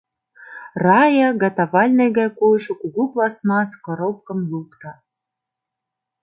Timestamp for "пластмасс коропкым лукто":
3.11-4.89